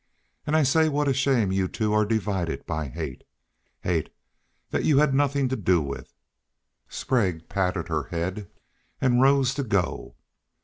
[0.47, 3.23] An' I say what a shame you two are divided by hate.
[3.81, 4.09] Hate
[4.71, 6.11] thet you hed nothin' to do with."
[6.89, 8.49] Sprague patted her head
[8.99, 10.15] and rose to go.